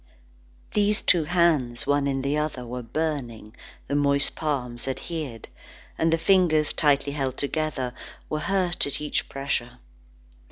[0.73, 3.55] These two hands, one in the other, were burning;
[3.87, 5.47] the moist palms adhered,
[5.95, 7.93] and the fingers tightly held together,
[8.27, 9.77] were hurt at each pressure.